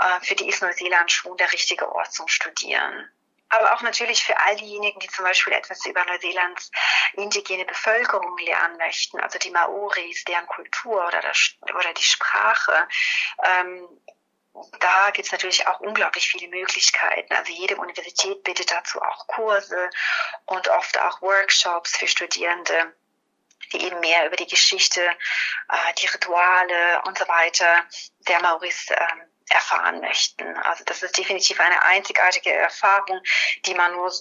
[0.00, 3.10] Äh, für die ist Neuseeland schon der richtige Ort zum Studieren
[3.50, 6.70] aber auch natürlich für all diejenigen, die zum Beispiel etwas über Neuseelands
[7.14, 12.88] indigene Bevölkerung lernen möchten, also die Maoris, deren Kultur oder, das, oder die Sprache.
[13.44, 13.88] Ähm,
[14.80, 17.32] da gibt es natürlich auch unglaublich viele Möglichkeiten.
[17.34, 19.90] Also jede Universität bietet dazu auch Kurse
[20.46, 22.94] und oft auch Workshops für Studierende
[23.72, 27.84] die eben mehr über die Geschichte, äh, die Rituale und so weiter
[28.26, 30.46] der Maoris ähm, erfahren möchten.
[30.64, 33.20] Also das ist definitiv eine einzigartige Erfahrung,
[33.66, 34.12] die man nur,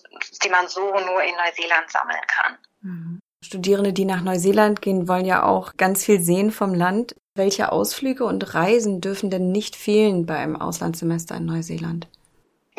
[0.44, 2.58] die man so nur in Neuseeland sammeln kann.
[2.82, 3.20] Mhm.
[3.44, 7.16] Studierende, die nach Neuseeland gehen, wollen ja auch ganz viel sehen vom Land.
[7.36, 12.08] Welche Ausflüge und Reisen dürfen denn nicht fehlen bei einem Auslandssemester in Neuseeland?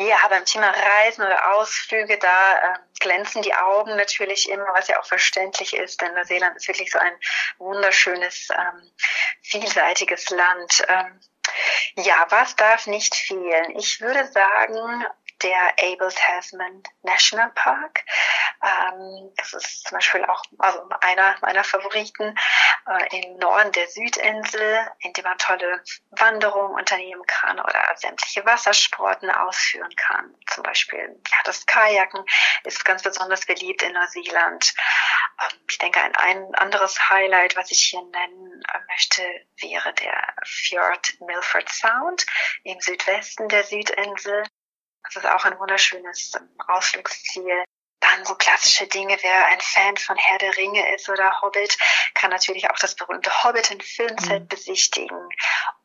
[0.01, 4.97] Ja, beim Thema Reisen oder Ausflüge, da äh, glänzen die Augen natürlich immer, was ja
[4.99, 7.11] auch verständlich ist, denn Neuseeland ist wirklich so ein
[7.57, 8.91] wunderschönes, ähm,
[9.41, 10.85] vielseitiges Land.
[10.87, 11.19] Ähm,
[11.95, 13.77] ja, was darf nicht fehlen?
[13.77, 15.05] Ich würde sagen,
[15.41, 18.03] der Abel Tasman National Park.
[18.61, 22.37] Ähm, das ist zum Beispiel auch also einer meiner Favoriten
[22.87, 29.29] äh, im Norden der Südinsel, in dem man tolle Wanderungen unternehmen kann oder sämtliche Wassersporten
[29.29, 30.35] ausführen kann.
[30.47, 32.23] Zum Beispiel ja, das Kajaken
[32.63, 34.73] ist ganz besonders beliebt in Neuseeland.
[35.41, 39.23] Ähm, ich denke, ein, ein anderes Highlight, was ich hier nennen äh, möchte,
[39.61, 42.25] wäre der Fjord Milford Sound
[42.63, 44.43] im Südwesten der Südinsel.
[45.03, 46.33] Das ist auch ein wunderschönes
[46.67, 47.63] Ausflugsziel.
[47.99, 51.77] Da dann so klassische Dinge, wer ein Fan von Herr der Ringe ist oder Hobbit,
[52.13, 54.47] kann natürlich auch das berühmte Hobbit in Filmset mhm.
[54.47, 55.29] besichtigen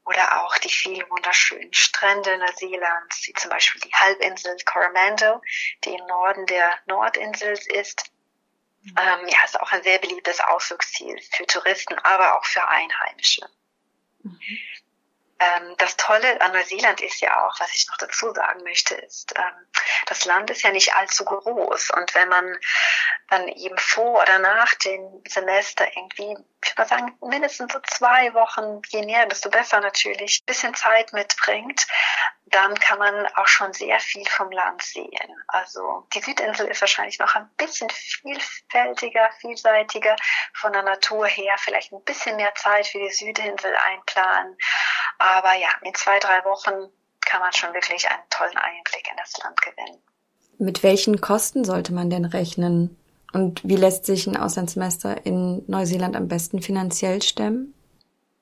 [0.04, 5.40] oder auch die vielen wunderschönen Strände Neuseelands, wie zum Beispiel die Halbinsel Coromandel,
[5.84, 8.10] die im Norden der Nordinsel ist.
[8.82, 8.94] Mhm.
[9.00, 13.48] Ähm, ja, ist auch ein sehr beliebtes Ausflugsziel für Touristen, aber auch für Einheimische.
[14.22, 14.38] Mhm.
[15.40, 19.34] Ähm, das Tolle an Neuseeland ist ja auch, was ich noch dazu sagen möchte, ist,
[19.36, 19.66] ähm,
[20.06, 21.90] das Land ist ja nicht allzu groß.
[21.90, 22.58] Und wenn man
[23.30, 28.32] dann eben vor oder nach dem Semester irgendwie, ich würde mal sagen, mindestens so zwei
[28.34, 31.86] Wochen, je näher, desto besser natürlich, ein bisschen Zeit mitbringt,
[32.46, 35.36] dann kann man auch schon sehr viel vom Land sehen.
[35.48, 40.14] Also die Südinsel ist wahrscheinlich noch ein bisschen vielfältiger, vielseitiger
[40.54, 44.56] von der Natur her, vielleicht ein bisschen mehr Zeit für die Südinsel einplanen.
[45.18, 49.36] Aber ja, in zwei, drei Wochen kann man schon wirklich einen tollen Einblick in das
[49.38, 50.02] Land gewinnen.
[50.58, 53.00] Mit welchen Kosten sollte man denn rechnen?
[53.34, 57.74] Und wie lässt sich ein Auslandssemester in Neuseeland am besten finanziell stemmen?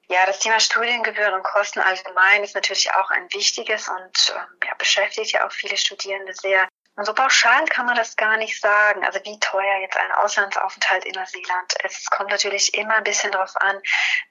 [0.09, 4.75] Ja, das Thema Studiengebühren und Kosten allgemein ist natürlich auch ein wichtiges und ähm, ja,
[4.75, 6.69] beschäftigt ja auch viele Studierende sehr.
[6.97, 9.03] Und so pauschal kann man das gar nicht sagen.
[9.07, 12.01] Also wie teuer jetzt ein Auslandsaufenthalt in Neuseeland ist.
[12.01, 13.81] Es kommt natürlich immer ein bisschen darauf an,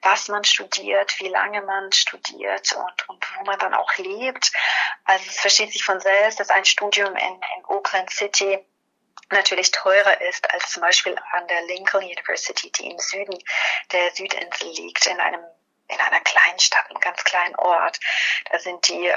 [0.02, 4.52] was man studiert, wie lange man studiert und, und wo man dann auch lebt.
[5.06, 8.64] Also es versteht sich von selbst, dass ein Studium in, in Auckland City
[9.30, 13.38] natürlich teurer ist als zum Beispiel an der Lincoln University, die im Süden
[13.90, 15.44] der Südinsel liegt, in einem
[15.88, 18.00] in einer kleinen Stadt, einem ganz kleinen Ort.
[18.50, 19.16] Da sind die äh,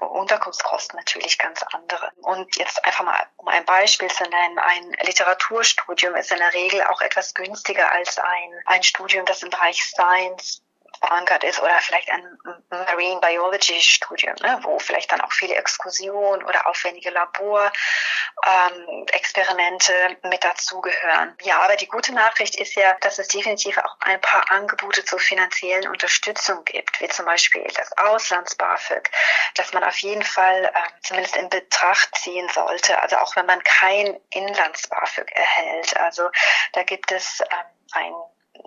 [0.00, 2.10] Unterkunftskosten natürlich ganz andere.
[2.22, 6.82] Und jetzt einfach mal, um ein Beispiel zu nennen, ein Literaturstudium ist in der Regel
[6.84, 10.62] auch etwas günstiger als ein, ein Studium, das im Bereich Science
[11.02, 12.38] verankert ist oder vielleicht ein
[12.70, 20.42] Marine Biology Studium, ne, wo vielleicht dann auch viele Exkursionen oder aufwendige Laborexperimente ähm, mit
[20.44, 21.36] dazugehören.
[21.42, 25.18] Ja, aber die gute Nachricht ist ja, dass es definitiv auch ein paar Angebote zur
[25.18, 29.10] finanziellen Unterstützung gibt, wie zum Beispiel das Auslands-BAföG,
[29.56, 30.70] dass man auf jeden Fall äh,
[31.02, 35.96] zumindest in Betracht ziehen sollte, also auch wenn man kein Inlands-BAföG erhält.
[35.96, 36.30] Also
[36.72, 38.14] da gibt es ähm, ein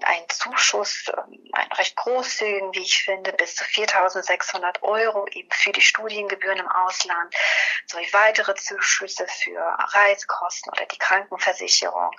[0.03, 5.71] ein Zuschuss, ähm, ein recht großzügigen, wie ich finde, bis zu 4.600 Euro eben für
[5.71, 7.33] die Studiengebühren im Ausland,
[7.85, 12.11] sowie weitere Zuschüsse für Reisekosten oder die Krankenversicherung.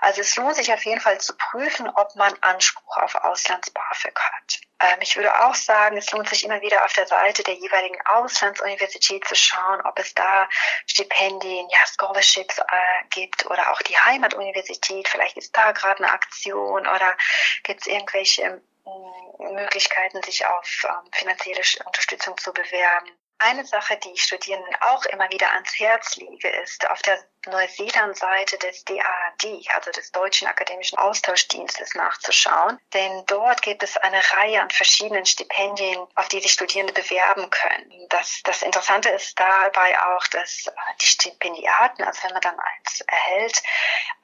[0.00, 4.60] Also es lohnt sich auf jeden Fall zu prüfen, ob man Anspruch auf Auslands-BAföG hat.
[4.80, 7.98] Ähm, ich würde auch sagen, es lohnt sich immer wieder auf der Seite der jeweiligen
[8.06, 10.48] Auslandsuniversität zu schauen, ob es da
[10.86, 12.64] Stipendien, ja, Scholarships äh,
[13.10, 15.08] gibt oder auch die Heimatuniversität.
[15.08, 17.16] Vielleicht ist da gerade eine Aktion oder
[17.62, 23.10] gibt es irgendwelche mm, Möglichkeiten, sich auf ähm, finanzielle Unterstützung zu bewerben.
[23.38, 28.58] Eine Sache, die ich Studierenden auch immer wieder ans Herz lege, ist auf der Neuseeland-Seite
[28.58, 32.78] des DAAD, also des Deutschen Akademischen Austauschdienstes, nachzuschauen.
[32.94, 38.06] Denn dort gibt es eine Reihe an verschiedenen Stipendien, auf die sich Studierende bewerben können.
[38.08, 40.70] Das, das Interessante ist dabei auch, dass äh,
[41.00, 43.62] die Stipendiaten, also wenn man dann eins erhält,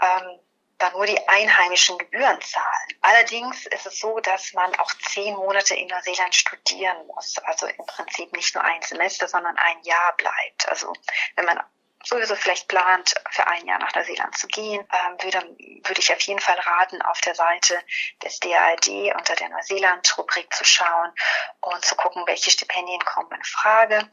[0.01, 0.40] ähm,
[0.83, 2.99] dann nur die einheimischen Gebühren zahlen.
[3.01, 7.38] Allerdings ist es so, dass man auch zehn Monate in Neuseeland studieren muss.
[7.45, 10.68] Also im Prinzip nicht nur ein Semester, sondern ein Jahr bleibt.
[10.68, 10.92] Also
[11.37, 11.61] wenn man
[12.04, 15.38] sowieso vielleicht plant, für ein Jahr nach Neuseeland zu gehen, ähm, würde,
[15.84, 17.74] würde ich auf jeden Fall raten, auf der Seite
[18.22, 21.12] des DALD unter der Neuseeland-Rubrik zu schauen
[21.60, 24.08] und zu gucken, welche Stipendien kommen in Frage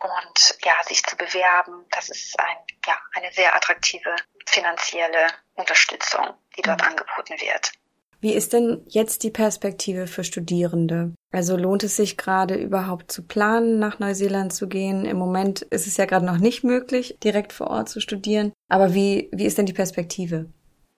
[0.00, 1.86] und ja, sich zu bewerben.
[1.90, 4.14] Das ist ein, ja, eine sehr attraktive
[4.46, 6.88] finanzielle Unterstützung, die dort mhm.
[6.88, 7.72] angeboten wird.
[8.20, 11.12] Wie ist denn jetzt die Perspektive für Studierende?
[11.34, 15.04] Also lohnt es sich gerade überhaupt zu planen, nach Neuseeland zu gehen?
[15.04, 18.52] Im Moment ist es ja gerade noch nicht möglich, direkt vor Ort zu studieren.
[18.68, 20.46] Aber wie, wie ist denn die Perspektive?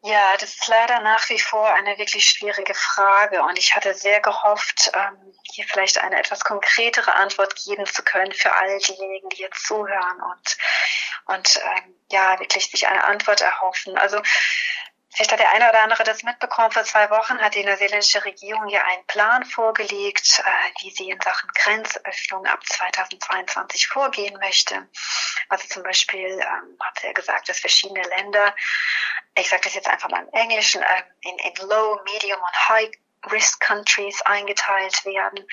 [0.03, 4.20] Ja, das ist leider nach wie vor eine wirklich schwierige Frage und ich hatte sehr
[4.20, 9.42] gehofft, ähm, hier vielleicht eine etwas konkretere Antwort geben zu können für all diejenigen, die
[9.42, 10.57] jetzt zuhören und
[11.35, 13.99] und ähm, ja wirklich sich eine Antwort erhoffen.
[13.99, 14.18] Also
[15.17, 16.71] Vielleicht hat der eine oder andere das mitbekommen.
[16.71, 21.19] Vor zwei Wochen hat die neuseeländische Regierung ja einen Plan vorgelegt, äh, wie sie in
[21.23, 24.87] Sachen Grenzöffnung ab 2022 vorgehen möchte.
[25.49, 28.55] Also zum Beispiel ähm, hat sie ja gesagt, dass verschiedene Länder,
[29.39, 32.91] ich sage das jetzt einfach mal im Englischen, äh, in, in Low, Medium und High
[33.33, 35.49] Risk Countries eingeteilt werden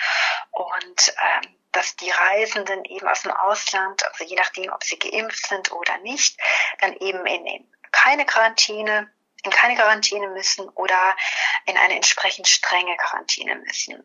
[0.50, 5.46] und ähm, dass die Reisenden eben aus dem Ausland, also je nachdem, ob sie geimpft
[5.46, 6.38] sind oder nicht,
[6.80, 9.10] dann eben in, in keine Quarantäne
[9.44, 11.16] in keine Quarantäne müssen oder
[11.66, 14.04] in eine entsprechend strenge Quarantäne müssen.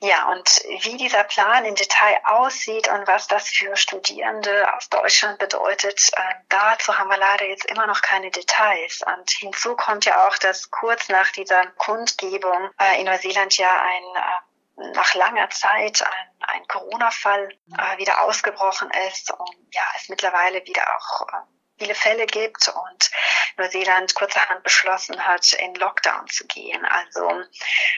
[0.00, 0.48] Ja, und
[0.82, 6.34] wie dieser Plan im Detail aussieht und was das für Studierende aus Deutschland bedeutet, äh,
[6.48, 9.02] dazu haben wir leider jetzt immer noch keine Details.
[9.04, 14.04] Und hinzu kommt ja auch, dass kurz nach dieser Kundgebung äh, in Neuseeland ja ein
[14.14, 20.64] äh, nach langer Zeit ein, ein Corona-Fall äh, wieder ausgebrochen ist und ja, es mittlerweile
[20.64, 23.10] wieder auch äh, viele Fälle gibt und
[23.56, 26.84] Neuseeland kurzerhand beschlossen hat, in Lockdown zu gehen.
[26.84, 27.42] Also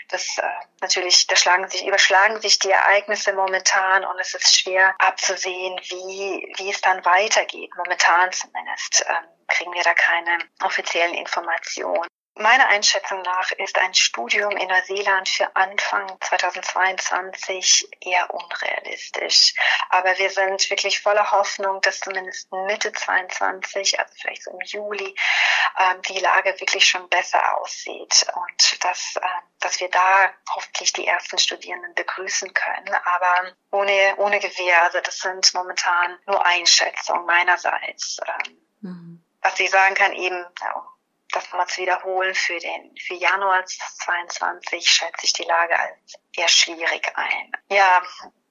[0.09, 0.43] das äh,
[0.81, 6.53] natürlich, da schlagen sich, überschlagen sich die Ereignisse momentan und es ist schwer abzusehen, wie,
[6.57, 7.71] wie es dann weitergeht.
[7.77, 12.07] Momentan zumindest ähm, kriegen wir da keine offiziellen Informationen.
[12.41, 19.55] Meiner Einschätzung nach ist ein Studium in Neuseeland für Anfang 2022 eher unrealistisch.
[19.91, 25.15] Aber wir sind wirklich voller Hoffnung, dass zumindest Mitte 22, also vielleicht so im Juli,
[25.79, 29.27] ähm, die Lage wirklich schon besser aussieht und dass, äh,
[29.59, 32.95] dass wir da hoffentlich die ersten Studierenden begrüßen können.
[33.05, 38.19] Aber ohne, ohne Gewähr, also das sind momentan nur Einschätzungen meinerseits.
[38.27, 39.25] Ähm, mhm.
[39.43, 40.91] Was ich sagen kann, eben, ja,
[41.33, 46.49] das nochmal zu wiederholen, für den, für Januar 22 schätze ich die Lage als eher
[46.49, 47.53] schwierig ein.
[47.71, 48.03] Ja,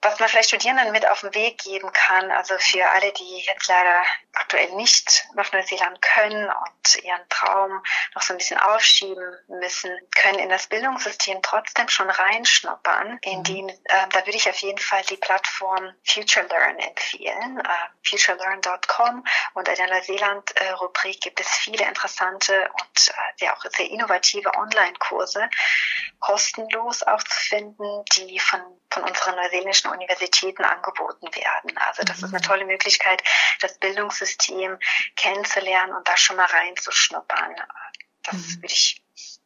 [0.01, 3.67] was man vielleicht Studierenden mit auf den Weg geben kann, also für alle, die jetzt
[3.67, 4.03] leider
[4.33, 7.83] aktuell nicht nach Neuseeland können und ihren Traum
[8.15, 13.19] noch so ein bisschen aufschieben müssen, können in das Bildungssystem trotzdem schon reinschnuppern.
[13.23, 18.07] In die, äh, da würde ich auf jeden Fall die Plattform Future Learn empfehlen, äh,
[18.07, 19.25] futurelearn.com.
[19.53, 25.49] Unter der Neuseeland-Rubrik gibt es viele interessante und äh, sehr auch sehr innovative Online-Kurse,
[26.19, 27.68] kostenlos auch zu finden,
[28.15, 31.77] die von, von unseren neuseeländischen Universitäten angeboten werden.
[31.77, 32.43] Also das ist eine mhm.
[32.43, 33.23] tolle Möglichkeit,
[33.61, 34.77] das Bildungssystem
[35.15, 37.55] kennenzulernen und da schon mal reinzuschnuppern.
[38.23, 38.55] Das mhm.
[38.61, 39.01] würde ich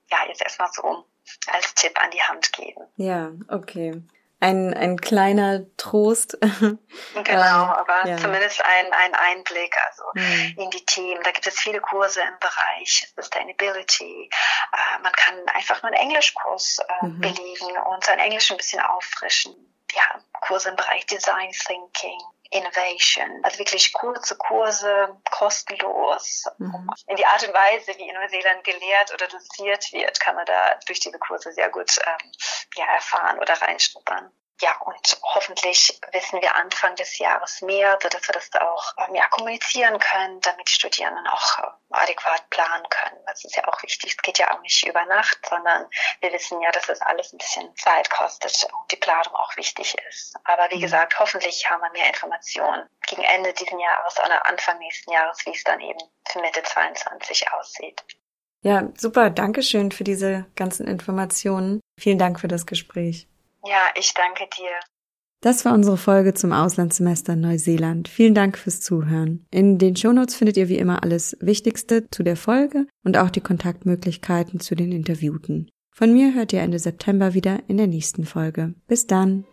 [0.09, 1.05] ja jetzt erstmal so
[1.47, 2.81] als Tipp an die Hand geben.
[2.97, 4.01] Ja, okay.
[4.43, 6.37] Ein, ein kleiner Trost.
[6.41, 6.77] genau,
[7.15, 8.17] ähm, aber ja.
[8.17, 10.55] zumindest ein, ein Einblick also mhm.
[10.57, 11.21] in die Themen.
[11.23, 14.29] Da gibt es viele Kurse im Bereich Sustainability.
[14.29, 17.21] Äh, man kann einfach nur einen Englischkurs äh, mhm.
[17.21, 19.55] belegen und sein Englisch ein bisschen auffrischen
[19.95, 22.19] ja, Kurse im Bereich Design Thinking,
[22.53, 26.45] Innovation, also wirklich kurze Kurse, kostenlos.
[26.59, 26.89] Mhm.
[27.07, 30.79] In die Art und Weise, wie in Neuseeland gelehrt oder doziert wird, kann man da
[30.85, 32.31] durch diese Kurse sehr gut ähm,
[32.75, 34.31] ja, erfahren oder reinschnuppern.
[34.63, 39.27] Ja, und hoffentlich wissen wir Anfang des Jahres mehr, sodass wir das auch ähm, ja,
[39.27, 43.19] kommunizieren können, damit die Studierenden auch äh, adäquat planen können.
[43.25, 44.11] Das ist ja auch wichtig.
[44.11, 45.85] Es geht ja auch nicht über Nacht, sondern
[46.21, 49.97] wir wissen ja, dass es alles ein bisschen Zeit kostet und die Planung auch wichtig
[50.07, 50.33] ist.
[50.45, 50.83] Aber wie mhm.
[50.83, 55.51] gesagt, hoffentlich haben wir mehr Informationen gegen Ende dieses Jahres oder Anfang nächsten Jahres, wie
[55.51, 58.01] es dann eben für Mitte 22 aussieht.
[58.61, 59.29] Ja, super.
[59.29, 61.81] Dankeschön für diese ganzen Informationen.
[61.99, 63.27] Vielen Dank für das Gespräch.
[63.65, 64.71] Ja, ich danke dir.
[65.41, 68.07] Das war unsere Folge zum Auslandssemester Neuseeland.
[68.07, 69.45] Vielen Dank fürs Zuhören.
[69.51, 73.41] In den Shownotes findet ihr wie immer alles Wichtigste zu der Folge und auch die
[73.41, 75.69] Kontaktmöglichkeiten zu den Interviewten.
[75.93, 78.73] Von mir hört ihr Ende September wieder in der nächsten Folge.
[78.87, 79.45] Bis dann.